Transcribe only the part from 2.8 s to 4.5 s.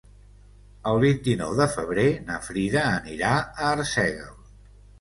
anirà a Arsèguel.